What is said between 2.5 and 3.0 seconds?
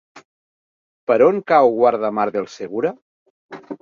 Segura?